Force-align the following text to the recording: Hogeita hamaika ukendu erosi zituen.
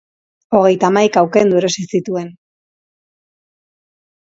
Hogeita 0.59 0.87
hamaika 0.89 1.23
ukendu 1.27 1.59
erosi 1.61 1.85
zituen. 1.93 2.33